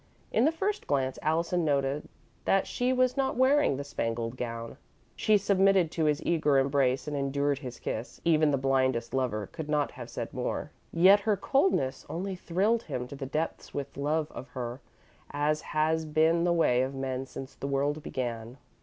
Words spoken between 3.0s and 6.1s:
not wearing the spangled gown. She submitted to